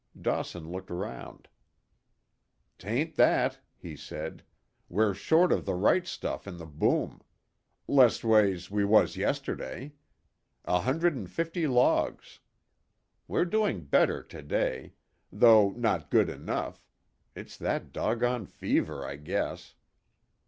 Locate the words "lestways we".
7.87-8.83